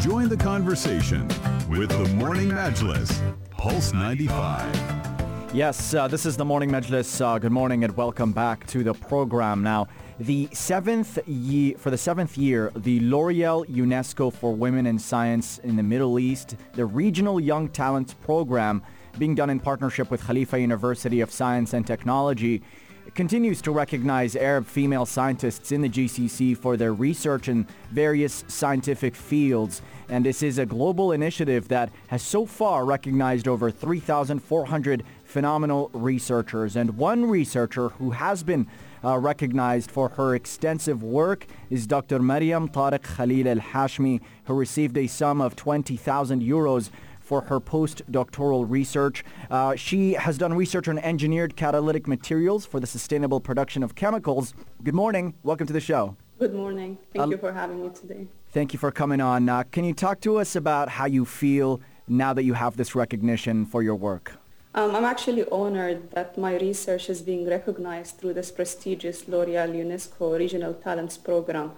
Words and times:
Join 0.00 0.28
the 0.28 0.36
conversation 0.36 1.26
with 1.68 1.88
the 1.88 2.08
Morning 2.14 2.50
Majlis, 2.50 3.20
Pulse 3.50 3.92
95. 3.92 5.52
Yes, 5.52 5.92
uh, 5.92 6.06
this 6.06 6.24
is 6.24 6.36
the 6.36 6.44
Morning 6.44 6.70
Majlis. 6.70 7.20
Uh, 7.20 7.36
good 7.38 7.50
morning 7.50 7.82
and 7.82 7.96
welcome 7.96 8.30
back 8.30 8.64
to 8.68 8.84
the 8.84 8.94
program. 8.94 9.64
Now, 9.64 9.88
the 10.20 10.48
seventh 10.52 11.18
year, 11.26 11.76
for 11.78 11.90
the 11.90 11.98
seventh 11.98 12.38
year, 12.38 12.70
the 12.76 13.00
L'Oreal 13.00 13.66
UNESCO 13.66 14.32
for 14.32 14.54
Women 14.54 14.86
in 14.86 15.00
Science 15.00 15.58
in 15.58 15.74
the 15.74 15.82
Middle 15.82 16.20
East, 16.20 16.54
the 16.74 16.86
Regional 16.86 17.40
Young 17.40 17.68
Talents 17.68 18.14
Program, 18.14 18.84
being 19.18 19.34
done 19.34 19.50
in 19.50 19.58
partnership 19.58 20.12
with 20.12 20.24
Khalifa 20.24 20.60
University 20.60 21.20
of 21.22 21.32
Science 21.32 21.72
and 21.72 21.84
Technology, 21.84 22.62
continues 23.14 23.62
to 23.62 23.70
recognize 23.70 24.36
Arab 24.36 24.66
female 24.66 25.06
scientists 25.06 25.72
in 25.72 25.80
the 25.80 25.88
GCC 25.88 26.56
for 26.56 26.76
their 26.76 26.92
research 26.92 27.48
in 27.48 27.66
various 27.90 28.44
scientific 28.48 29.14
fields. 29.14 29.82
And 30.08 30.24
this 30.24 30.42
is 30.42 30.58
a 30.58 30.66
global 30.66 31.12
initiative 31.12 31.68
that 31.68 31.90
has 32.08 32.22
so 32.22 32.46
far 32.46 32.84
recognized 32.84 33.48
over 33.48 33.70
3,400 33.70 35.04
phenomenal 35.24 35.90
researchers. 35.92 36.76
And 36.76 36.96
one 36.96 37.26
researcher 37.26 37.90
who 37.90 38.10
has 38.12 38.42
been 38.42 38.66
uh, 39.04 39.18
recognized 39.18 39.90
for 39.90 40.08
her 40.10 40.34
extensive 40.34 41.02
work 41.02 41.46
is 41.70 41.86
Dr. 41.86 42.18
Mariam 42.18 42.68
Tariq 42.68 43.02
Khalil 43.16 43.48
Al-Hashmi, 43.48 44.20
who 44.44 44.54
received 44.54 44.96
a 44.96 45.06
sum 45.06 45.40
of 45.40 45.54
20,000 45.54 46.42
euros 46.42 46.90
for 47.28 47.42
her 47.42 47.60
postdoctoral 47.60 48.64
research. 48.66 49.22
Uh, 49.50 49.76
she 49.76 50.14
has 50.14 50.38
done 50.38 50.54
research 50.54 50.88
on 50.88 50.98
engineered 50.98 51.56
catalytic 51.56 52.08
materials 52.08 52.64
for 52.64 52.80
the 52.80 52.86
sustainable 52.86 53.38
production 53.38 53.82
of 53.82 53.94
chemicals. 53.94 54.54
Good 54.82 54.94
morning. 54.94 55.34
Welcome 55.42 55.66
to 55.66 55.74
the 55.74 55.80
show. 55.80 56.16
Good 56.38 56.54
morning. 56.54 56.96
Thank 57.12 57.26
uh, 57.26 57.28
you 57.28 57.36
for 57.36 57.52
having 57.52 57.82
me 57.82 57.90
today. 57.90 58.26
Thank 58.52 58.72
you 58.72 58.78
for 58.78 58.90
coming 58.90 59.20
on. 59.20 59.46
Uh, 59.46 59.64
can 59.64 59.84
you 59.84 59.92
talk 59.92 60.22
to 60.22 60.38
us 60.38 60.56
about 60.56 60.88
how 60.88 61.04
you 61.04 61.26
feel 61.26 61.82
now 62.08 62.32
that 62.32 62.44
you 62.44 62.54
have 62.54 62.78
this 62.78 62.94
recognition 62.94 63.66
for 63.66 63.82
your 63.82 63.96
work? 63.96 64.32
Um, 64.74 64.96
I'm 64.96 65.04
actually 65.04 65.44
honored 65.50 66.10
that 66.12 66.38
my 66.38 66.56
research 66.56 67.10
is 67.10 67.20
being 67.20 67.46
recognized 67.46 68.16
through 68.16 68.34
this 68.34 68.50
prestigious 68.50 69.28
L'Oreal 69.28 69.74
UNESCO 69.74 70.38
Regional 70.38 70.72
Talents 70.72 71.18
Program. 71.18 71.72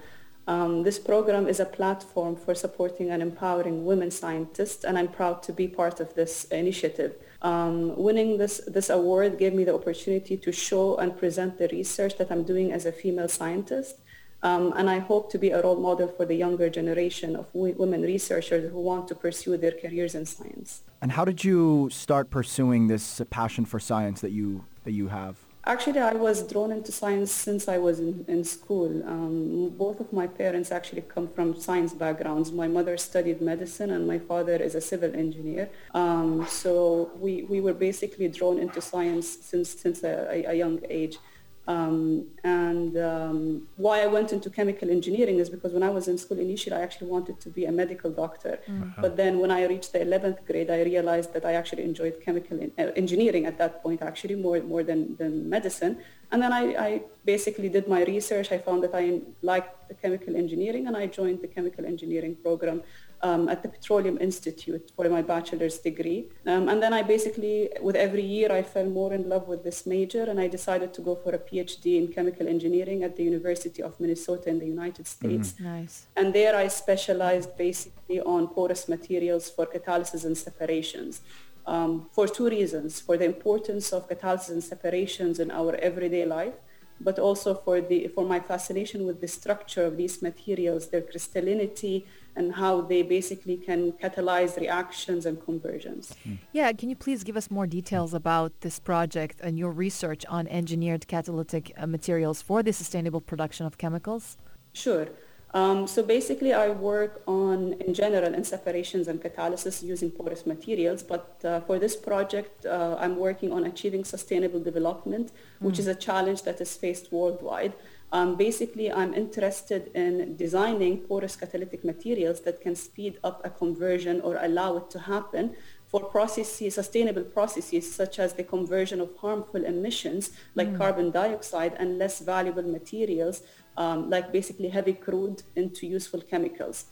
Um, 0.47 0.83
this 0.83 0.99
program 0.99 1.47
is 1.47 1.59
a 1.59 1.65
platform 1.65 2.35
for 2.35 2.55
supporting 2.55 3.11
and 3.11 3.21
empowering 3.21 3.85
women 3.85 4.11
scientists, 4.11 4.83
and 4.83 4.97
I'm 4.97 5.07
proud 5.07 5.43
to 5.43 5.53
be 5.53 5.67
part 5.67 5.99
of 5.99 6.15
this 6.15 6.45
initiative. 6.45 7.15
Um, 7.41 7.95
winning 7.95 8.37
this, 8.37 8.61
this 8.67 8.89
award 8.89 9.37
gave 9.37 9.53
me 9.53 9.63
the 9.63 9.73
opportunity 9.73 10.37
to 10.37 10.51
show 10.51 10.97
and 10.97 11.17
present 11.17 11.57
the 11.57 11.67
research 11.71 12.17
that 12.17 12.31
I'm 12.31 12.43
doing 12.43 12.71
as 12.71 12.85
a 12.85 12.91
female 12.91 13.27
scientist. 13.27 13.97
Um, 14.43 14.73
and 14.75 14.89
I 14.89 14.97
hope 14.97 15.31
to 15.33 15.37
be 15.37 15.51
a 15.51 15.61
role 15.61 15.79
model 15.79 16.07
for 16.07 16.25
the 16.25 16.33
younger 16.33 16.67
generation 16.69 17.35
of 17.35 17.45
w- 17.53 17.75
women 17.77 18.01
researchers 18.01 18.71
who 18.71 18.79
want 18.79 19.07
to 19.09 19.15
pursue 19.15 19.55
their 19.57 19.71
careers 19.71 20.15
in 20.15 20.25
science. 20.25 20.81
And 20.99 21.11
how 21.11 21.25
did 21.25 21.43
you 21.43 21.89
start 21.91 22.31
pursuing 22.31 22.87
this 22.87 23.21
passion 23.29 23.65
for 23.65 23.79
science 23.79 24.21
that 24.21 24.31
you, 24.31 24.65
that 24.83 24.93
you 24.93 25.09
have? 25.09 25.35
Actually, 25.63 25.99
I 25.99 26.13
was 26.13 26.41
drawn 26.41 26.71
into 26.71 26.91
science 26.91 27.31
since 27.31 27.67
I 27.67 27.77
was 27.77 27.99
in, 27.99 28.25
in 28.27 28.43
school. 28.43 29.03
Um, 29.07 29.69
both 29.77 29.99
of 29.99 30.11
my 30.11 30.25
parents 30.25 30.71
actually 30.71 31.03
come 31.03 31.27
from 31.27 31.59
science 31.59 31.93
backgrounds. 31.93 32.51
My 32.51 32.67
mother 32.67 32.97
studied 32.97 33.41
medicine 33.41 33.91
and 33.91 34.07
my 34.07 34.17
father 34.17 34.55
is 34.55 34.73
a 34.73 34.81
civil 34.81 35.13
engineer. 35.15 35.69
Um, 35.93 36.47
so 36.47 37.11
we, 37.19 37.43
we 37.43 37.61
were 37.61 37.75
basically 37.75 38.27
drawn 38.27 38.57
into 38.57 38.81
science 38.81 39.37
since, 39.41 39.69
since 39.69 40.03
a, 40.03 40.43
a 40.47 40.55
young 40.55 40.79
age. 40.89 41.19
Um, 41.67 42.25
and 42.43 42.97
um, 42.97 43.67
why 43.77 44.01
I 44.01 44.07
went 44.07 44.33
into 44.33 44.49
chemical 44.49 44.89
engineering 44.89 45.37
is 45.37 45.49
because 45.49 45.73
when 45.73 45.83
I 45.83 45.89
was 45.89 46.07
in 46.07 46.17
school 46.17 46.39
initially, 46.39 46.75
I 46.75 46.81
actually 46.81 47.07
wanted 47.07 47.39
to 47.39 47.49
be 47.49 47.65
a 47.65 47.71
medical 47.71 48.09
doctor. 48.09 48.59
Mm. 48.67 48.99
But 48.99 49.15
then 49.15 49.39
when 49.39 49.51
I 49.51 49.65
reached 49.65 49.93
the 49.93 49.99
11th 49.99 50.45
grade, 50.47 50.71
I 50.71 50.81
realized 50.81 51.33
that 51.33 51.45
I 51.45 51.53
actually 51.53 51.83
enjoyed 51.83 52.15
chemical 52.25 52.59
in, 52.59 52.71
uh, 52.79 52.91
engineering 52.95 53.45
at 53.45 53.57
that 53.59 53.83
point, 53.83 54.01
actually 54.01 54.35
more, 54.35 54.59
more 54.61 54.83
than, 54.83 55.15
than 55.17 55.49
medicine. 55.49 55.99
And 56.31 56.41
then 56.41 56.51
I, 56.51 56.63
I, 56.87 57.01
basically 57.23 57.69
did 57.69 57.87
my 57.87 58.03
research. 58.03 58.51
I 58.51 58.57
found 58.57 58.81
that 58.81 58.95
I 58.95 59.21
liked 59.43 59.89
the 59.89 59.93
chemical 59.93 60.35
engineering 60.35 60.87
and 60.87 60.97
I 60.97 61.05
joined 61.05 61.41
the 61.41 61.47
chemical 61.47 61.85
engineering 61.85 62.35
program 62.41 62.81
um, 63.23 63.49
at 63.49 63.61
the 63.63 63.69
Petroleum 63.69 64.17
Institute 64.19 64.91
for 64.95 65.07
my 65.09 65.21
bachelor's 65.21 65.77
degree. 65.77 66.27
Um, 66.45 66.69
and 66.69 66.81
then 66.81 66.93
I 66.93 67.03
basically, 67.03 67.69
with 67.81 67.95
every 67.95 68.23
year, 68.23 68.51
I 68.51 68.63
fell 68.63 68.85
more 68.85 69.13
in 69.13 69.29
love 69.29 69.47
with 69.47 69.63
this 69.63 69.85
major 69.85 70.23
and 70.23 70.39
I 70.39 70.47
decided 70.47 70.93
to 70.95 71.01
go 71.01 71.15
for 71.15 71.31
a 71.33 71.39
PhD 71.39 71.97
in 71.97 72.07
chemical 72.07 72.47
engineering 72.47 73.03
at 73.03 73.15
the 73.15 73.23
University 73.23 73.81
of 73.83 73.99
Minnesota 73.99 74.49
in 74.49 74.59
the 74.59 74.65
United 74.65 75.07
States. 75.07 75.53
Mm-hmm. 75.53 75.63
Nice. 75.63 76.07
And 76.15 76.33
there 76.33 76.55
I 76.55 76.67
specialized 76.67 77.55
basically 77.57 78.19
on 78.21 78.47
porous 78.47 78.87
materials 78.87 79.49
for 79.49 79.65
catalysis 79.65 80.25
and 80.25 80.37
separations. 80.37 81.21
Um, 81.65 82.09
for 82.11 82.27
two 82.27 82.49
reasons, 82.49 82.99
for 82.99 83.17
the 83.17 83.25
importance 83.25 83.93
of 83.93 84.09
catalysis 84.09 84.49
and 84.49 84.63
separations 84.63 85.39
in 85.39 85.51
our 85.51 85.75
everyday 85.75 86.25
life, 86.25 86.55
but 87.03 87.19
also 87.19 87.53
for, 87.53 87.81
the, 87.81 88.07
for 88.09 88.25
my 88.25 88.39
fascination 88.39 89.05
with 89.05 89.21
the 89.21 89.27
structure 89.27 89.83
of 89.83 89.97
these 89.97 90.21
materials, 90.21 90.89
their 90.89 91.01
crystallinity, 91.01 92.05
and 92.35 92.55
how 92.55 92.81
they 92.81 93.01
basically 93.01 93.57
can 93.57 93.91
catalyze 93.93 94.57
reactions 94.57 95.25
and 95.25 95.43
conversions. 95.43 96.15
Hmm. 96.23 96.35
Yeah, 96.53 96.71
can 96.71 96.89
you 96.89 96.95
please 96.95 97.23
give 97.23 97.35
us 97.35 97.51
more 97.51 97.67
details 97.67 98.13
about 98.13 98.51
this 98.61 98.79
project 98.79 99.41
and 99.41 99.59
your 99.59 99.71
research 99.71 100.25
on 100.27 100.47
engineered 100.47 101.07
catalytic 101.07 101.73
uh, 101.77 101.87
materials 101.87 102.41
for 102.41 102.63
the 102.63 102.71
sustainable 102.71 103.21
production 103.21 103.65
of 103.65 103.77
chemicals? 103.77 104.37
Sure. 104.73 105.07
Um, 105.53 105.85
so 105.85 106.01
basically 106.01 106.53
I 106.53 106.69
work 106.69 107.21
on, 107.27 107.73
in 107.73 107.93
general, 107.93 108.33
in 108.33 108.43
separations 108.43 109.07
and 109.07 109.21
catalysis 109.21 109.83
using 109.83 110.09
porous 110.09 110.45
materials, 110.45 111.03
but 111.03 111.41
uh, 111.43 111.59
for 111.61 111.77
this 111.77 111.95
project 111.95 112.65
uh, 112.65 112.95
I'm 112.99 113.17
working 113.17 113.51
on 113.51 113.65
achieving 113.65 114.05
sustainable 114.05 114.61
development, 114.61 115.31
which 115.59 115.75
mm. 115.75 115.79
is 115.79 115.87
a 115.87 115.95
challenge 115.95 116.43
that 116.43 116.61
is 116.61 116.75
faced 116.75 117.11
worldwide. 117.11 117.73
Um, 118.13 118.35
basically, 118.35 118.91
I'm 118.91 119.13
interested 119.13 119.89
in 119.95 120.35
designing 120.35 120.97
porous 120.99 121.37
catalytic 121.37 121.85
materials 121.85 122.41
that 122.41 122.59
can 122.59 122.75
speed 122.75 123.17
up 123.23 123.41
a 123.45 123.49
conversion 123.49 124.19
or 124.21 124.37
allow 124.41 124.77
it 124.77 124.89
to 124.91 124.99
happen 124.99 125.55
for 125.91 126.05
processes, 126.05 126.75
sustainable 126.75 127.23
processes 127.23 127.93
such 127.93 128.17
as 128.17 128.33
the 128.33 128.43
conversion 128.43 129.01
of 129.01 129.09
harmful 129.17 129.65
emissions 129.65 130.31
like 130.55 130.69
mm. 130.69 130.77
carbon 130.77 131.11
dioxide 131.11 131.73
and 131.77 131.99
less 131.99 132.21
valuable 132.21 132.63
materials 132.63 133.43
um, 133.75 134.09
like 134.09 134.31
basically 134.31 134.69
heavy 134.69 134.93
crude 134.93 135.43
into 135.55 135.85
useful 135.85 136.21
chemicals. 136.21 136.85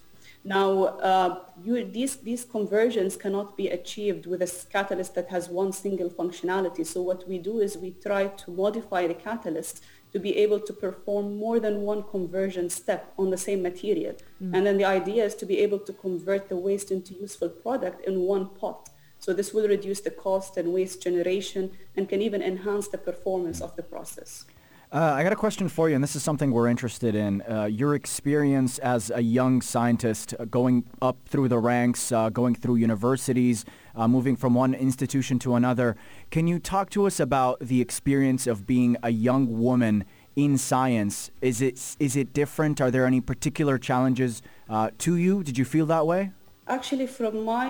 Now, 0.44 0.84
uh, 0.84 1.40
you, 1.64 1.84
these, 1.84 2.18
these 2.18 2.46
conversions 2.46 3.18
cannot 3.18 3.58
be 3.58 3.70
achieved 3.70 4.26
with 4.26 4.42
a 4.42 4.66
catalyst 4.72 5.16
that 5.16 5.30
has 5.30 5.50
one 5.50 5.72
single 5.72 6.10
functionality. 6.10 6.86
So 6.86 7.02
what 7.02 7.28
we 7.28 7.40
do 7.40 7.60
is 7.60 7.78
we 7.78 7.92
try 7.92 8.28
to 8.28 8.52
modify 8.52 9.08
the 9.08 9.16
catalyst 9.16 9.84
to 10.12 10.20
be 10.20 10.38
able 10.38 10.60
to 10.60 10.74
perform 10.74 11.38
more 11.38 11.60
than 11.60 11.82
one 11.82 12.04
conversion 12.04 12.70
step 12.70 13.14
on 13.18 13.30
the 13.30 13.38
same 13.38 13.62
material. 13.62 14.16
Mm. 14.42 14.56
And 14.56 14.66
then 14.66 14.78
the 14.78 14.86
idea 14.86 15.24
is 15.24 15.36
to 15.36 15.46
be 15.46 15.60
able 15.60 15.80
to 15.80 15.94
convert 15.94 16.50
the 16.50 16.56
waste 16.56 16.92
into 16.92 17.14
useful 17.14 17.50
product 17.50 18.06
in 18.08 18.22
one 18.22 18.48
pot. 18.48 18.90
So 19.20 19.34
this 19.34 19.54
will 19.54 19.68
reduce 19.68 20.00
the 20.02 20.12
cost 20.12 20.58
and 20.58 20.74
waste 20.74 21.04
generation 21.04 21.72
and 21.96 22.08
can 22.08 22.22
even 22.22 22.42
enhance 22.42 22.88
the 22.88 22.98
performance 22.98 23.62
of 23.62 23.76
the 23.76 23.84
process. 23.84 24.46
Uh, 24.92 25.14
I 25.16 25.22
got 25.22 25.32
a 25.32 25.36
question 25.36 25.70
for 25.70 25.88
you, 25.88 25.94
and 25.94 26.04
this 26.04 26.16
is 26.16 26.24
something 26.24 26.50
we're 26.50 26.68
interested 26.68 27.14
in. 27.14 27.44
Uh, 27.44 27.66
your 27.66 27.94
experience 27.94 28.80
as 28.80 29.12
a 29.12 29.22
young 29.22 29.62
scientist 29.62 30.34
uh, 30.40 30.46
going 30.46 30.84
up 31.00 31.16
through 31.28 31.48
the 31.48 31.60
ranks, 31.60 32.12
uh, 32.12 32.30
going 32.30 32.56
through 32.56 32.78
universities, 32.78 33.66
uh, 33.96 34.08
moving 34.08 34.36
from 34.36 34.56
one 34.56 34.74
institution 34.74 35.38
to 35.38 35.54
another. 35.54 35.96
Can 36.32 36.48
you 36.48 36.58
talk 36.58 36.90
to 36.90 37.06
us 37.06 37.20
about 37.20 37.60
the 37.60 37.82
experience 37.82 38.48
of 38.48 38.66
being 38.66 38.98
a 39.04 39.12
young 39.12 39.60
woman 39.60 40.06
in 40.36 40.58
science? 40.58 41.30
Is 41.40 41.62
it, 41.62 41.96
is 42.00 42.16
it 42.16 42.34
different? 42.34 42.82
Are 42.82 42.90
there 42.90 43.06
any 43.06 43.22
particular 43.22 43.78
challenges 43.78 44.42
uh, 44.68 44.90
to 44.98 45.16
you? 45.18 45.44
Did 45.44 45.60
you 45.60 45.66
feel 45.66 45.86
that 45.86 46.08
way? 46.08 46.32
Actually, 46.68 47.06
from 47.06 47.46
my 47.46 47.70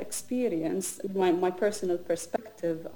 experience, 0.00 1.00
my, 1.14 1.32
my 1.32 1.50
personal 1.50 1.96
perspective, 1.96 2.35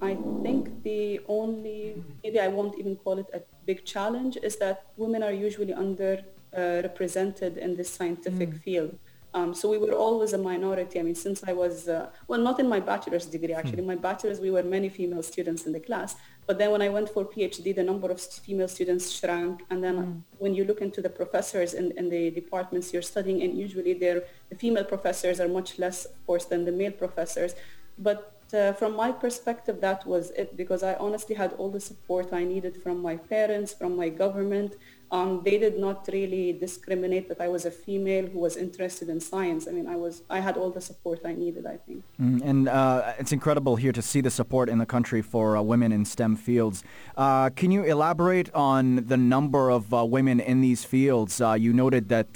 I 0.01 0.17
think 0.43 0.83
the 0.83 1.21
only, 1.29 2.03
maybe 2.23 2.41
I 2.41 2.49
won't 2.49 2.79
even 2.79 2.97
call 2.97 3.19
it 3.19 3.27
a 3.35 3.41
big 3.67 3.85
challenge, 3.85 4.39
is 4.43 4.57
that 4.57 4.87
women 4.97 5.23
are 5.23 5.33
usually 5.33 5.73
underrepresented 5.73 7.57
uh, 7.57 7.61
in 7.61 7.77
this 7.77 7.91
scientific 7.91 8.51
mm. 8.51 8.61
field. 8.61 8.99
Um, 9.33 9.55
so 9.55 9.71
we 9.71 9.79
were 9.79 9.93
always 9.93 10.33
a 10.33 10.39
minority. 10.39 10.99
I 10.99 11.03
mean, 11.05 11.15
since 11.15 11.45
I 11.47 11.53
was, 11.53 11.89
uh, 11.89 12.11
well, 12.27 12.41
not 12.41 12.59
in 12.59 12.69
my 12.69 12.81
bachelor's 12.81 13.27
degree, 13.27 13.55
actually. 13.55 13.79
In 13.79 13.87
my 13.87 13.95
bachelor's, 13.95 14.41
we 14.41 14.51
were 14.51 14.65
many 14.65 14.89
female 14.89 15.23
students 15.23 15.67
in 15.67 15.73
the 15.73 15.79
class. 15.79 16.17
But 16.47 16.59
then 16.59 16.73
when 16.73 16.83
I 16.83 16.89
went 16.89 17.09
for 17.09 17.25
PhD, 17.25 17.73
the 17.73 17.85
number 17.85 18.11
of 18.11 18.21
female 18.21 18.67
students 18.67 19.09
shrank. 19.11 19.63
And 19.71 19.85
then 19.85 19.97
mm. 19.97 20.23
when 20.39 20.55
you 20.55 20.65
look 20.65 20.81
into 20.81 21.01
the 21.01 21.11
professors 21.11 21.75
in, 21.75 21.93
in 21.97 22.09
the 22.09 22.31
departments 22.31 22.93
you're 22.93 23.03
studying 23.03 23.43
and 23.43 23.57
usually 23.57 23.95
the 23.95 24.25
female 24.57 24.85
professors 24.85 25.39
are 25.39 25.47
much 25.49 25.79
less, 25.79 26.07
of 26.07 26.27
course, 26.27 26.47
than 26.47 26.65
the 26.65 26.73
male 26.73 26.93
professors. 26.93 27.55
But 27.99 28.40
uh, 28.55 28.73
from 28.73 28.97
my 28.97 29.13
perspective, 29.13 29.81
that 29.81 30.07
was 30.07 30.31
it 30.31 30.57
because 30.57 30.83
I 30.83 30.95
honestly 30.95 31.35
had 31.35 31.53
all 31.55 31.71
the 31.71 31.81
support 31.81 32.33
I 32.33 32.45
needed 32.45 32.83
from 32.83 33.01
my 33.01 33.17
parents, 33.17 33.73
from 33.73 33.97
my 33.97 34.09
government, 34.09 34.77
um, 35.13 35.43
they 35.45 35.59
did 35.59 35.79
not 35.79 36.09
really 36.13 36.53
discriminate 36.53 37.29
that 37.29 37.41
I 37.41 37.49
was 37.49 37.65
a 37.65 37.71
female 37.71 38.27
who 38.27 38.39
was 38.39 38.57
interested 38.57 39.09
in 39.09 39.21
science. 39.21 39.67
I 39.67 39.73
mean, 39.73 39.89
I 39.89 39.97
was 39.97 40.23
I 40.31 40.39
had 40.39 40.57
all 40.57 40.71
the 40.71 40.81
support 40.81 41.21
I 41.25 41.33
needed. 41.33 41.67
I 41.67 41.77
think. 41.79 42.05
Mm, 42.21 42.43
and 42.43 42.69
uh, 42.69 43.15
it's 43.19 43.33
incredible 43.33 43.77
here 43.77 43.93
to 43.93 44.03
see 44.03 44.21
the 44.21 44.31
support 44.31 44.69
in 44.69 44.79
the 44.79 44.87
country 44.87 45.21
for 45.21 45.57
uh, 45.57 45.63
women 45.63 45.91
in 45.91 46.05
STEM 46.05 46.37
fields. 46.37 46.85
Uh, 47.17 47.51
can 47.51 47.71
you 47.73 47.83
elaborate 47.83 48.55
on 48.55 49.07
the 49.07 49.17
number 49.17 49.71
of 49.71 49.93
uh, 49.93 50.05
women 50.05 50.39
in 50.39 50.61
these 50.61 50.85
fields? 50.85 51.41
Uh, 51.41 51.55
you 51.55 51.73
noted 51.73 52.09
that 52.09 52.35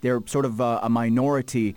they're 0.00 0.22
sort 0.26 0.44
of 0.44 0.60
a 0.60 0.88
minority. 0.88 1.74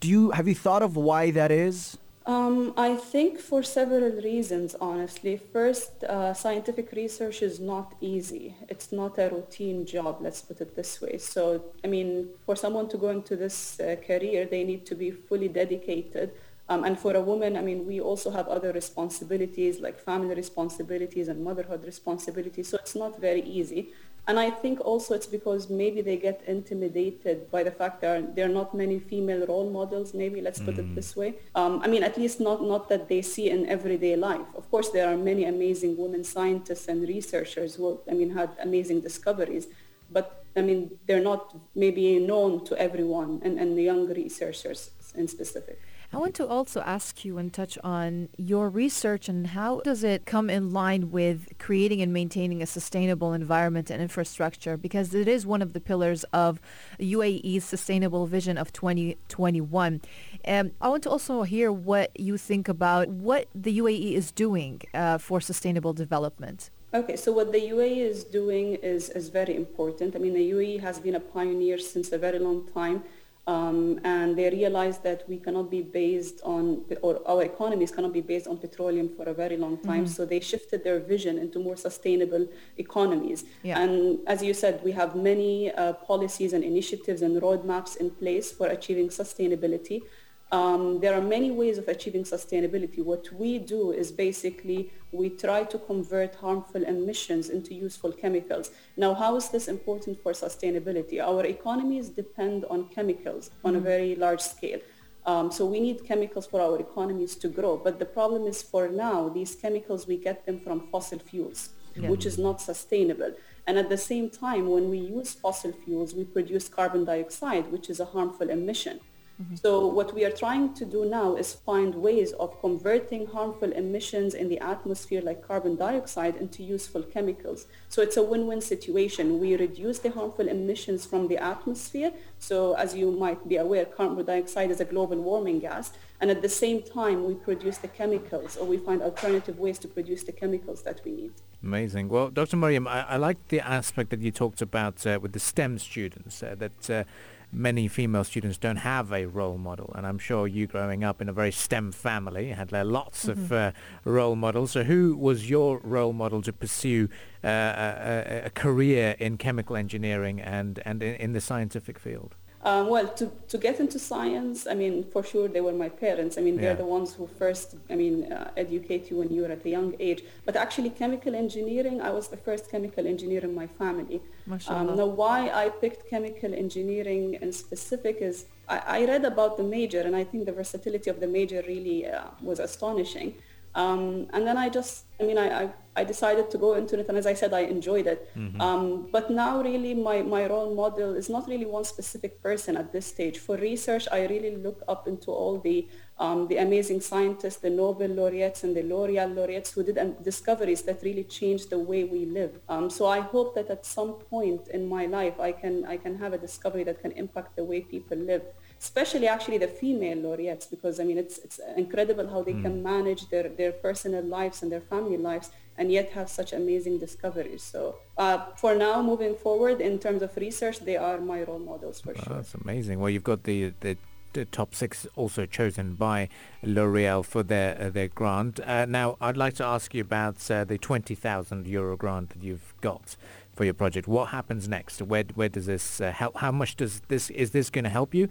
do 0.00 0.08
you 0.08 0.30
have 0.32 0.46
you 0.46 0.54
thought 0.54 0.82
of 0.82 0.96
why 0.96 1.30
that 1.30 1.50
is? 1.50 1.98
Um, 2.28 2.74
I 2.76 2.94
think 2.94 3.38
for 3.40 3.62
several 3.62 4.10
reasons, 4.20 4.76
honestly. 4.82 5.38
First, 5.38 6.04
uh, 6.04 6.34
scientific 6.34 6.92
research 6.92 7.40
is 7.40 7.58
not 7.58 7.94
easy. 8.02 8.54
It's 8.68 8.92
not 8.92 9.18
a 9.18 9.30
routine 9.30 9.86
job, 9.86 10.18
let's 10.20 10.42
put 10.42 10.60
it 10.60 10.76
this 10.76 11.00
way. 11.00 11.16
So, 11.16 11.64
I 11.82 11.86
mean, 11.86 12.28
for 12.44 12.54
someone 12.54 12.86
to 12.90 12.98
go 12.98 13.08
into 13.08 13.34
this 13.34 13.80
uh, 13.80 13.96
career, 14.06 14.44
they 14.44 14.62
need 14.62 14.84
to 14.86 14.94
be 14.94 15.10
fully 15.10 15.48
dedicated. 15.48 16.32
Um, 16.70 16.84
and 16.84 16.98
for 16.98 17.14
a 17.14 17.20
woman, 17.20 17.56
I 17.56 17.62
mean, 17.62 17.86
we 17.86 18.00
also 18.00 18.30
have 18.30 18.46
other 18.48 18.72
responsibilities 18.72 19.80
like 19.80 19.98
family 19.98 20.34
responsibilities 20.34 21.28
and 21.28 21.42
motherhood 21.42 21.82
responsibilities. 21.84 22.68
So 22.68 22.76
it's 22.76 22.94
not 22.94 23.18
very 23.18 23.42
easy. 23.42 23.88
And 24.26 24.38
I 24.38 24.50
think 24.50 24.78
also 24.84 25.14
it's 25.14 25.26
because 25.26 25.70
maybe 25.70 26.02
they 26.02 26.18
get 26.18 26.42
intimidated 26.46 27.50
by 27.50 27.62
the 27.62 27.70
fact 27.70 28.02
that 28.02 28.36
there 28.36 28.44
are 28.44 28.52
not 28.60 28.74
many 28.74 28.98
female 28.98 29.46
role 29.46 29.70
models, 29.70 30.12
maybe, 30.12 30.42
let's 30.42 30.60
put 30.60 30.76
mm. 30.76 30.80
it 30.80 30.94
this 30.94 31.16
way. 31.16 31.36
Um, 31.54 31.80
I 31.82 31.86
mean, 31.86 32.02
at 32.02 32.18
least 32.18 32.38
not, 32.38 32.62
not 32.62 32.90
that 32.90 33.08
they 33.08 33.22
see 33.22 33.48
in 33.48 33.66
everyday 33.66 34.16
life. 34.16 34.46
Of 34.54 34.70
course, 34.70 34.90
there 34.90 35.08
are 35.08 35.16
many 35.16 35.46
amazing 35.46 35.96
women 35.96 36.24
scientists 36.24 36.88
and 36.88 37.08
researchers 37.08 37.76
who, 37.76 38.00
I 38.10 38.12
mean, 38.12 38.28
had 38.28 38.50
amazing 38.62 39.00
discoveries. 39.00 39.68
But, 40.10 40.44
I 40.54 40.60
mean, 40.60 40.98
they're 41.06 41.24
not 41.32 41.56
maybe 41.74 42.18
known 42.18 42.66
to 42.66 42.78
everyone 42.78 43.40
and, 43.42 43.58
and 43.58 43.78
the 43.78 43.82
young 43.82 44.08
researchers 44.12 44.90
in 45.14 45.26
specific. 45.26 45.80
I 46.10 46.16
want 46.16 46.34
to 46.36 46.46
also 46.46 46.80
ask 46.80 47.22
you 47.22 47.36
and 47.36 47.52
touch 47.52 47.76
on 47.84 48.30
your 48.38 48.70
research 48.70 49.28
and 49.28 49.48
how 49.48 49.80
does 49.80 50.02
it 50.02 50.24
come 50.24 50.48
in 50.48 50.70
line 50.70 51.10
with 51.10 51.48
creating 51.58 52.00
and 52.00 52.14
maintaining 52.14 52.62
a 52.62 52.66
sustainable 52.66 53.34
environment 53.34 53.90
and 53.90 54.00
infrastructure 54.00 54.78
because 54.78 55.12
it 55.12 55.28
is 55.28 55.44
one 55.44 55.60
of 55.60 55.74
the 55.74 55.80
pillars 55.80 56.24
of 56.32 56.60
UAE's 56.98 57.64
sustainable 57.64 58.26
vision 58.26 58.56
of 58.56 58.72
2021. 58.72 60.00
Um, 60.46 60.70
I 60.80 60.88
want 60.88 61.02
to 61.02 61.10
also 61.10 61.42
hear 61.42 61.70
what 61.70 62.18
you 62.18 62.38
think 62.38 62.68
about 62.68 63.08
what 63.08 63.48
the 63.54 63.78
UAE 63.78 64.14
is 64.14 64.32
doing 64.32 64.80
uh, 64.94 65.18
for 65.18 65.42
sustainable 65.42 65.92
development. 65.92 66.70
Okay, 66.94 67.16
so 67.16 67.32
what 67.32 67.52
the 67.52 67.60
UAE 67.60 67.98
is 67.98 68.24
doing 68.24 68.76
is, 68.76 69.10
is 69.10 69.28
very 69.28 69.54
important. 69.54 70.16
I 70.16 70.20
mean, 70.20 70.32
the 70.32 70.50
UAE 70.52 70.80
has 70.80 70.98
been 70.98 71.14
a 71.14 71.20
pioneer 71.20 71.76
since 71.76 72.12
a 72.12 72.18
very 72.18 72.38
long 72.38 72.66
time 72.72 73.04
um, 73.48 73.98
and 74.04 74.36
they 74.38 74.48
realized 74.50 75.02
that 75.08 75.20
we 75.26 75.38
cannot 75.38 75.70
be 75.70 75.80
based 75.80 76.38
on, 76.44 76.84
or 77.00 77.14
our 77.26 77.42
economies 77.42 77.90
cannot 77.90 78.12
be 78.12 78.20
based 78.20 78.46
on 78.46 78.58
petroleum 78.58 79.08
for 79.16 79.24
a 79.24 79.32
very 79.32 79.56
long 79.56 79.78
time. 79.78 80.04
Mm-hmm. 80.04 80.16
So 80.16 80.26
they 80.26 80.40
shifted 80.40 80.84
their 80.84 81.00
vision 81.00 81.38
into 81.38 81.58
more 81.58 81.78
sustainable 81.88 82.46
economies. 82.76 83.44
Yeah. 83.62 83.80
And 83.80 84.20
as 84.26 84.42
you 84.42 84.52
said, 84.52 84.74
we 84.84 84.92
have 84.92 85.16
many 85.16 85.72
uh, 85.72 85.94
policies 85.94 86.52
and 86.52 86.62
initiatives 86.62 87.22
and 87.22 87.40
roadmaps 87.40 87.96
in 87.96 88.10
place 88.10 88.52
for 88.52 88.66
achieving 88.66 89.08
sustainability. 89.08 90.02
Um, 90.50 91.00
there 91.00 91.14
are 91.14 91.20
many 91.20 91.50
ways 91.50 91.76
of 91.76 91.88
achieving 91.88 92.24
sustainability. 92.24 93.04
What 93.04 93.30
we 93.32 93.58
do 93.58 93.92
is 93.92 94.10
basically 94.10 94.90
we 95.12 95.28
try 95.28 95.64
to 95.64 95.78
convert 95.78 96.36
harmful 96.36 96.84
emissions 96.84 97.50
into 97.50 97.74
useful 97.74 98.12
chemicals. 98.12 98.70
Now, 98.96 99.12
how 99.12 99.36
is 99.36 99.50
this 99.50 99.68
important 99.68 100.22
for 100.22 100.32
sustainability? 100.32 101.20
Our 101.20 101.44
economies 101.44 102.08
depend 102.08 102.64
on 102.70 102.88
chemicals 102.88 103.50
on 103.62 103.74
mm-hmm. 103.74 103.80
a 103.80 103.88
very 103.90 104.14
large 104.14 104.40
scale. 104.40 104.80
Um, 105.26 105.52
so 105.52 105.66
we 105.66 105.80
need 105.80 106.06
chemicals 106.06 106.46
for 106.46 106.62
our 106.62 106.78
economies 106.78 107.36
to 107.36 107.48
grow. 107.48 107.76
But 107.76 107.98
the 107.98 108.06
problem 108.06 108.46
is 108.46 108.62
for 108.62 108.88
now, 108.88 109.28
these 109.28 109.54
chemicals, 109.54 110.06
we 110.06 110.16
get 110.16 110.46
them 110.46 110.60
from 110.60 110.88
fossil 110.90 111.18
fuels, 111.18 111.70
yeah. 111.94 112.08
which 112.08 112.24
is 112.24 112.38
not 112.38 112.62
sustainable. 112.62 113.34
And 113.66 113.76
at 113.76 113.90
the 113.90 113.98
same 113.98 114.30
time, 114.30 114.70
when 114.70 114.88
we 114.88 114.96
use 114.96 115.34
fossil 115.34 115.72
fuels, 115.72 116.14
we 116.14 116.24
produce 116.24 116.70
carbon 116.70 117.04
dioxide, 117.04 117.70
which 117.70 117.90
is 117.90 118.00
a 118.00 118.06
harmful 118.06 118.48
emission. 118.48 119.00
Mm-hmm. 119.40 119.54
So 119.54 119.86
what 119.86 120.14
we 120.14 120.24
are 120.24 120.32
trying 120.32 120.74
to 120.74 120.84
do 120.84 121.04
now 121.04 121.36
is 121.36 121.54
find 121.54 121.94
ways 121.94 122.32
of 122.32 122.60
converting 122.60 123.26
harmful 123.26 123.70
emissions 123.72 124.34
in 124.34 124.48
the 124.48 124.58
atmosphere 124.58 125.22
like 125.22 125.46
carbon 125.46 125.76
dioxide 125.76 126.34
into 126.36 126.64
useful 126.64 127.02
chemicals. 127.02 127.66
So 127.88 128.02
it's 128.02 128.16
a 128.16 128.22
win-win 128.22 128.60
situation. 128.60 129.38
We 129.38 129.56
reduce 129.56 130.00
the 130.00 130.10
harmful 130.10 130.48
emissions 130.48 131.06
from 131.06 131.28
the 131.28 131.38
atmosphere. 131.38 132.12
So 132.40 132.74
as 132.74 132.96
you 132.96 133.12
might 133.12 133.48
be 133.48 133.56
aware, 133.56 133.84
carbon 133.84 134.24
dioxide 134.24 134.72
is 134.72 134.80
a 134.80 134.84
global 134.84 135.20
warming 135.20 135.60
gas. 135.60 135.92
And 136.20 136.32
at 136.32 136.42
the 136.42 136.48
same 136.48 136.82
time, 136.82 137.24
we 137.24 137.34
produce 137.34 137.78
the 137.78 137.86
chemicals 137.86 138.56
or 138.56 138.66
we 138.66 138.76
find 138.76 139.02
alternative 139.02 139.60
ways 139.60 139.78
to 139.78 139.88
produce 139.88 140.24
the 140.24 140.32
chemicals 140.32 140.82
that 140.82 141.00
we 141.04 141.12
need. 141.12 141.32
Amazing. 141.62 142.08
Well, 142.08 142.30
Dr. 142.30 142.56
Mariam, 142.56 142.88
I, 142.88 143.02
I 143.02 143.16
like 143.16 143.48
the 143.48 143.60
aspect 143.60 144.10
that 144.10 144.20
you 144.20 144.32
talked 144.32 144.60
about 144.60 145.06
uh, 145.06 145.20
with 145.22 145.32
the 145.32 145.40
STEM 145.40 145.78
students, 145.78 146.42
uh, 146.42 146.56
that 146.58 146.90
uh, 146.90 147.04
many 147.52 147.88
female 147.88 148.24
students 148.24 148.58
don't 148.58 148.76
have 148.76 149.12
a 149.12 149.26
role 149.26 149.58
model. 149.58 149.92
And 149.94 150.06
I'm 150.06 150.18
sure 150.18 150.46
you 150.46 150.66
growing 150.66 151.04
up 151.04 151.22
in 151.22 151.28
a 151.28 151.32
very 151.32 151.52
STEM 151.52 151.92
family 151.92 152.48
had 152.48 152.72
lots 152.72 153.26
mm-hmm. 153.26 153.30
of 153.30 153.52
uh, 153.52 153.72
role 154.04 154.36
models. 154.36 154.72
So 154.72 154.84
who 154.84 155.16
was 155.16 155.48
your 155.48 155.80
role 155.82 156.12
model 156.12 156.42
to 156.42 156.52
pursue 156.52 157.08
uh, 157.42 157.48
a, 157.48 158.42
a, 158.46 158.50
career 158.50 159.16
in 159.18 159.38
chemical 159.38 159.76
engineering 159.76 160.40
and, 160.40 160.80
and 160.84 161.02
in, 161.02 161.14
in 161.16 161.32
the 161.32 161.40
scientific 161.40 161.98
field? 161.98 162.34
Um, 162.64 162.88
well, 162.88 163.06
to, 163.06 163.30
to 163.48 163.56
get 163.56 163.78
into 163.78 164.00
science, 164.00 164.66
I 164.66 164.74
mean, 164.74 165.04
for 165.12 165.22
sure 165.22 165.46
they 165.46 165.60
were 165.60 165.72
my 165.72 165.88
parents. 165.88 166.36
I 166.36 166.40
mean, 166.40 166.56
they're 166.56 166.74
the 166.74 166.84
ones 166.84 167.14
who 167.14 167.28
first, 167.38 167.76
I 167.88 167.94
mean, 167.94 168.32
uh, 168.32 168.50
educate 168.56 169.10
you 169.10 169.18
when 169.18 169.32
you're 169.32 169.50
at 169.50 169.64
a 169.64 169.68
young 169.68 169.94
age. 170.00 170.24
But 170.44 170.56
actually, 170.56 170.90
chemical 170.90 171.36
engineering, 171.36 172.00
I 172.00 172.10
was 172.10 172.26
the 172.28 172.36
first 172.36 172.68
chemical 172.68 173.06
engineer 173.06 173.44
in 173.44 173.54
my 173.54 173.68
family. 173.68 174.20
Um, 174.66 174.96
now, 174.96 175.06
why 175.06 175.50
I 175.50 175.68
picked 175.68 176.10
chemical 176.10 176.52
engineering 176.52 177.38
in 177.40 177.52
specific 177.52 178.18
is 178.20 178.46
I, 178.68 178.78
I, 178.98 179.04
read 179.04 179.24
about 179.24 179.56
the 179.56 179.62
major, 179.62 180.00
and 180.00 180.16
I 180.16 180.24
think 180.24 180.46
the 180.46 180.52
versatility 180.52 181.10
of 181.10 181.20
the 181.20 181.28
major 181.28 181.62
really 181.66 182.06
uh, 182.06 182.24
was 182.42 182.58
astonishing. 182.58 183.34
Um, 183.78 184.26
and 184.32 184.44
then 184.44 184.56
I 184.58 184.68
just, 184.68 185.04
I 185.20 185.22
mean, 185.22 185.38
I, 185.38 185.48
I, 185.62 185.70
I, 185.94 186.02
decided 186.02 186.50
to 186.50 186.58
go 186.58 186.74
into 186.74 186.98
it. 186.98 187.08
And 187.08 187.16
as 187.16 187.28
I 187.28 187.34
said, 187.34 187.54
I 187.54 187.60
enjoyed 187.60 188.08
it. 188.08 188.28
Mm-hmm. 188.36 188.60
Um, 188.60 189.08
but 189.12 189.30
now 189.30 189.62
really 189.62 189.94
my, 189.94 190.20
my 190.20 190.46
role 190.48 190.74
model 190.74 191.14
is 191.14 191.28
not 191.30 191.46
really 191.46 191.64
one 191.64 191.84
specific 191.84 192.42
person 192.42 192.76
at 192.76 192.92
this 192.92 193.06
stage. 193.06 193.38
For 193.38 193.56
research, 193.56 194.08
I 194.10 194.26
really 194.26 194.56
look 194.56 194.82
up 194.88 195.06
into 195.06 195.30
all 195.30 195.60
the, 195.60 195.86
um, 196.18 196.48
the 196.48 196.56
amazing 196.56 197.00
scientists, 197.02 197.58
the 197.58 197.70
Nobel 197.70 198.08
laureates 198.08 198.64
and 198.64 198.74
the 198.76 198.82
L'Oreal 198.82 199.32
laureates 199.32 199.70
who 199.70 199.84
did 199.84 200.24
discoveries 200.24 200.82
that 200.82 201.00
really 201.04 201.22
changed 201.22 201.70
the 201.70 201.78
way 201.78 202.02
we 202.02 202.26
live. 202.26 202.58
Um, 202.68 202.90
so 202.90 203.06
I 203.06 203.20
hope 203.20 203.54
that 203.54 203.70
at 203.70 203.86
some 203.86 204.14
point 204.14 204.66
in 204.74 204.88
my 204.88 205.06
life, 205.06 205.38
I 205.38 205.52
can, 205.52 205.84
I 205.84 205.98
can 205.98 206.18
have 206.18 206.32
a 206.32 206.38
discovery 206.38 206.82
that 206.82 207.00
can 207.00 207.12
impact 207.12 207.54
the 207.54 207.62
way 207.62 207.82
people 207.82 208.18
live 208.18 208.42
especially 208.80 209.26
actually 209.26 209.58
the 209.58 209.68
female 209.68 210.18
laureates, 210.18 210.66
because 210.66 211.00
I 211.00 211.04
mean, 211.04 211.18
it's, 211.18 211.38
it's 211.38 211.60
incredible 211.76 212.28
how 212.28 212.42
they 212.42 212.52
mm. 212.52 212.62
can 212.62 212.82
manage 212.82 213.28
their, 213.28 213.48
their 213.48 213.72
personal 213.72 214.24
lives 214.24 214.62
and 214.62 214.70
their 214.70 214.80
family 214.80 215.16
lives 215.16 215.50
and 215.76 215.92
yet 215.92 216.10
have 216.10 216.28
such 216.28 216.52
amazing 216.52 216.98
discoveries. 216.98 217.62
So 217.62 217.96
uh, 218.16 218.46
for 218.56 218.74
now, 218.74 219.02
moving 219.02 219.34
forward 219.36 219.80
in 219.80 219.98
terms 219.98 220.22
of 220.22 220.36
research, 220.36 220.80
they 220.80 220.96
are 220.96 221.18
my 221.18 221.42
role 221.42 221.58
models 221.58 222.00
for 222.00 222.14
sure. 222.14 222.34
That's 222.36 222.54
amazing. 222.54 223.00
Well, 223.00 223.10
you've 223.10 223.24
got 223.24 223.44
the, 223.44 223.72
the 223.80 223.96
the 224.34 224.44
top 224.44 224.74
six 224.74 225.06
also 225.16 225.46
chosen 225.46 225.94
by 225.94 226.28
L'Oreal 226.62 227.24
for 227.24 227.42
their 227.42 227.80
uh, 227.80 227.90
their 227.90 228.08
grant. 228.08 228.60
Uh, 228.60 228.84
now, 228.84 229.16
I'd 229.20 229.36
like 229.36 229.54
to 229.54 229.64
ask 229.64 229.94
you 229.94 230.02
about 230.02 230.50
uh, 230.50 230.64
the 230.64 230.78
20,000 230.78 231.66
euro 231.66 231.96
grant 231.96 232.30
that 232.30 232.42
you've 232.42 232.74
got 232.80 233.16
for 233.58 233.64
your 233.64 233.74
project. 233.74 234.06
What 234.06 234.28
happens 234.38 234.68
next? 234.68 235.02
Where 235.02 235.24
where 235.38 235.50
does 235.56 235.66
this 235.66 235.86
uh, 236.00 236.12
help? 236.20 236.32
How 236.44 236.52
much 236.60 236.72
does 236.80 236.92
this 237.12 237.24
is 237.42 237.48
this 237.56 237.66
going 237.74 237.86
to 237.90 237.94
help 238.00 238.10
you? 238.18 238.24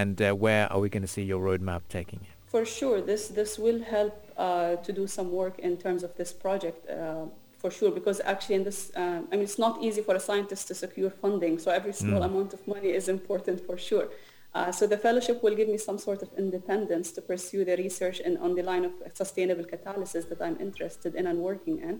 And 0.00 0.16
uh, 0.20 0.26
where 0.44 0.64
are 0.72 0.80
we 0.84 0.88
going 0.94 1.06
to 1.08 1.12
see 1.16 1.24
your 1.32 1.40
roadmap 1.48 1.82
taking 1.98 2.20
you? 2.26 2.32
For 2.54 2.64
sure, 2.78 2.98
this 3.10 3.22
this 3.40 3.52
will 3.64 3.80
help 3.96 4.14
uh, 4.36 4.76
to 4.86 4.90
do 5.00 5.04
some 5.16 5.28
work 5.40 5.54
in 5.68 5.72
terms 5.84 6.00
of 6.06 6.10
this 6.20 6.30
project. 6.44 6.80
Uh, 6.88 7.26
for 7.62 7.70
sure, 7.78 7.92
because 8.00 8.18
actually 8.32 8.56
in 8.60 8.64
this, 8.70 8.80
uh, 8.94 9.20
I 9.30 9.34
mean, 9.36 9.46
it's 9.48 9.60
not 9.66 9.74
easy 9.86 10.02
for 10.08 10.14
a 10.20 10.24
scientist 10.28 10.62
to 10.68 10.74
secure 10.84 11.12
funding. 11.22 11.54
So 11.64 11.68
every 11.78 11.94
small 12.04 12.20
mm. 12.20 12.30
amount 12.30 12.50
of 12.56 12.60
money 12.74 12.90
is 13.00 13.06
important 13.08 13.58
for 13.66 13.76
sure. 13.88 14.06
Uh, 14.54 14.70
so 14.70 14.82
the 14.86 15.00
fellowship 15.06 15.36
will 15.44 15.56
give 15.60 15.68
me 15.74 15.78
some 15.88 15.98
sort 15.98 16.20
of 16.24 16.28
independence 16.44 17.06
to 17.16 17.20
pursue 17.30 17.64
the 17.64 17.76
research 17.84 18.20
in, 18.20 18.36
on 18.36 18.54
the 18.54 18.62
line 18.70 18.84
of 18.84 18.92
sustainable 19.14 19.66
catalysis 19.74 20.28
that 20.30 20.40
I'm 20.46 20.58
interested 20.60 21.14
in 21.14 21.24
and 21.30 21.38
working 21.38 21.76
in. 21.88 21.94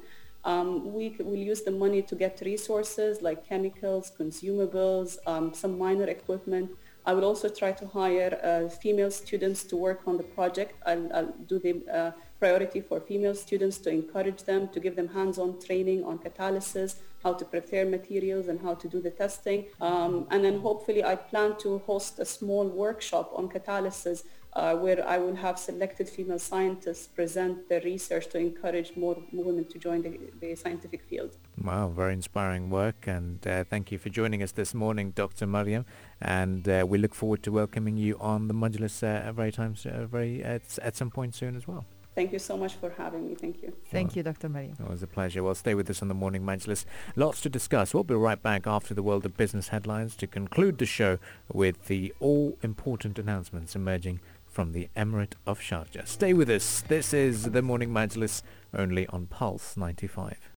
Um, 0.44 0.92
we 0.92 1.16
will 1.18 1.36
use 1.36 1.62
the 1.62 1.70
money 1.70 2.02
to 2.02 2.14
get 2.14 2.40
resources 2.44 3.22
like 3.22 3.48
chemicals, 3.48 4.12
consumables, 4.18 5.16
um, 5.26 5.54
some 5.54 5.78
minor 5.78 6.04
equipment. 6.04 6.70
I 7.06 7.12
will 7.12 7.24
also 7.24 7.48
try 7.48 7.72
to 7.72 7.86
hire 7.86 8.38
uh, 8.42 8.68
female 8.68 9.10
students 9.10 9.62
to 9.64 9.76
work 9.76 10.00
on 10.06 10.16
the 10.16 10.22
project. 10.22 10.74
I'll, 10.86 11.10
I'll 11.14 11.34
do 11.46 11.58
the 11.58 11.82
uh, 11.92 12.10
priority 12.38 12.80
for 12.80 13.00
female 13.00 13.34
students 13.34 13.78
to 13.78 13.90
encourage 13.90 14.44
them, 14.44 14.68
to 14.68 14.80
give 14.80 14.96
them 14.96 15.08
hands-on 15.08 15.60
training 15.60 16.04
on 16.04 16.18
catalysis, 16.18 16.96
how 17.22 17.32
to 17.34 17.44
prepare 17.44 17.84
materials 17.86 18.48
and 18.48 18.60
how 18.60 18.74
to 18.74 18.88
do 18.88 19.00
the 19.00 19.10
testing. 19.10 19.66
Um, 19.80 20.26
and 20.30 20.44
then 20.44 20.60
hopefully 20.60 21.02
I 21.04 21.16
plan 21.16 21.56
to 21.58 21.78
host 21.86 22.18
a 22.18 22.24
small 22.24 22.66
workshop 22.68 23.32
on 23.34 23.48
catalysis 23.48 24.24
uh, 24.56 24.75
where 24.76 25.06
I 25.06 25.18
will 25.18 25.34
have 25.37 25.58
selected 25.58 26.08
female 26.08 26.38
scientists 26.38 27.06
present 27.08 27.68
their 27.68 27.80
research 27.80 28.28
to 28.30 28.38
encourage 28.38 28.96
more 28.96 29.16
women 29.32 29.64
to 29.66 29.78
join 29.78 30.02
the, 30.02 30.20
the 30.40 30.54
scientific 30.54 31.02
field. 31.02 31.37
Wow, 31.62 31.88
very 31.88 32.12
inspiring 32.12 32.70
work 32.70 33.06
and 33.06 33.44
uh, 33.46 33.64
thank 33.64 33.90
you 33.90 33.99
for 33.99 34.11
joining 34.11 34.42
us 34.42 34.52
this 34.52 34.75
morning, 34.75 35.11
Dr. 35.11 35.46
Mariam. 35.46 35.84
And 36.20 36.68
uh, 36.68 36.84
we 36.88 36.99
look 36.99 37.14
forward 37.14 37.42
to 37.44 37.52
welcoming 37.52 37.96
you 37.96 38.16
on 38.20 38.49
the 38.49 38.54
Majlis 38.54 39.02
uh, 39.02 39.32
very 39.32 39.52
times, 39.52 39.87
uh, 39.87 40.06
very 40.11 40.42
at, 40.42 40.78
at 40.82 40.96
some 40.96 41.11
point 41.11 41.34
soon 41.34 41.56
as 41.56 41.66
well. 41.66 41.84
Thank 42.14 42.32
you 42.32 42.38
so 42.38 42.56
much 42.56 42.75
for 42.75 42.90
having 42.96 43.26
me. 43.26 43.34
Thank 43.34 43.61
you. 43.61 43.73
Thank 43.90 44.11
Well, 44.11 44.18
you, 44.18 44.23
Dr. 44.23 44.49
Mariam. 44.49 44.76
It 44.78 44.88
was 44.88 45.02
a 45.02 45.08
pleasure. 45.08 45.42
Well, 45.42 45.56
stay 45.56 45.75
with 45.75 45.90
us 45.90 46.00
on 46.00 46.06
the 46.06 46.14
Morning 46.14 46.42
Majlis. 46.42 46.84
Lots 47.16 47.40
to 47.40 47.49
discuss. 47.49 47.92
We'll 47.92 48.04
be 48.04 48.14
right 48.14 48.40
back 48.40 48.68
after 48.68 48.94
the 48.94 49.02
world 49.02 49.26
of 49.26 49.37
business 49.37 49.68
headlines 49.68 50.14
to 50.16 50.28
conclude 50.28 50.78
the 50.78 50.87
show 50.87 51.18
with 51.52 51.87
the 51.87 52.14
all-important 52.20 53.18
announcements 53.18 53.75
emerging 53.75 54.20
from 54.54 54.70
the 54.70 54.88
Emirate 54.96 55.32
of 55.49 55.58
Sharjah. 55.58 56.06
Stay 56.06 56.32
with 56.32 56.49
us. 56.49 56.82
This 56.82 57.12
is 57.12 57.50
the 57.50 57.61
Morning 57.61 57.90
Majlis 57.90 58.42
only 58.73 59.04
on 59.08 59.26
Pulse 59.26 59.76
95. 59.76 60.53